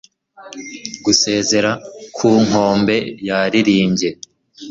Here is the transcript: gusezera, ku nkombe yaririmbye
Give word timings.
gusezera, 1.05 1.71
ku 2.15 2.29
nkombe 2.45 2.95
yaririmbye 3.27 4.09